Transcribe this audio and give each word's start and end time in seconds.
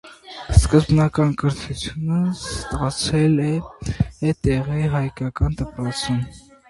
Սկզբնական 0.53 1.35
կրթությունը 1.41 2.17
ստացել 2.31 3.37
է 3.49 4.33
տեղի 4.49 4.91
հայկական 4.95 5.59
դպրոցում։ 5.61 6.19